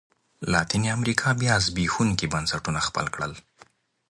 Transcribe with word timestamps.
لاتینې 0.51 0.89
امریکا 0.97 1.29
بیا 1.41 1.53
زبېښونکي 1.65 2.27
بنسټونه 2.33 2.79
خپل 2.87 3.05
کړل. 3.15 3.33